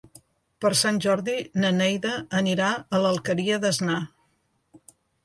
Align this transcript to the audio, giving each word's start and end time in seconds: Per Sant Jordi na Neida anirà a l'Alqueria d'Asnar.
Per 0.63 0.69
Sant 0.77 0.95
Jordi 1.05 1.35
na 1.63 1.69
Neida 1.75 2.13
anirà 2.39 2.71
a 2.99 3.03
l'Alqueria 3.05 3.61
d'Asnar. 3.67 3.99